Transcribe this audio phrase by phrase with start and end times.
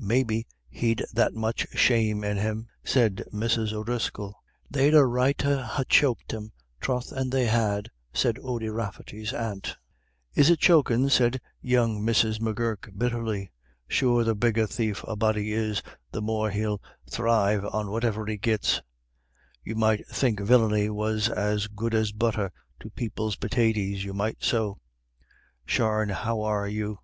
[0.00, 3.74] "Maybe he'd that much shame in him," said Mrs.
[3.74, 4.34] O'Driscoll.
[4.70, 9.76] "They'd a right to ha' choked him, troth and they had," said Ody Rafferty's aunt.
[10.34, 12.40] "Is it chokin'?" said young Mrs.
[12.40, 13.52] M'Gurk, bitterly.
[13.86, 16.80] "Sure the bigger thief a body is, the more he'll
[17.10, 18.80] thrive on whatever he gits;
[19.62, 22.50] you might think villiny was as good as butter
[22.80, 24.78] to people's pitaties, you might so.
[25.66, 26.98] Sharne how are you?